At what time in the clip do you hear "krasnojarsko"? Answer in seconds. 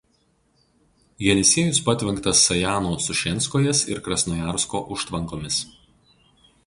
4.09-4.83